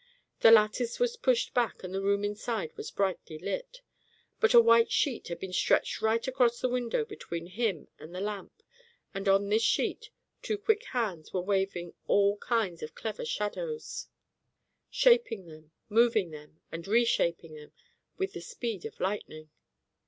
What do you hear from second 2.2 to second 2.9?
inside was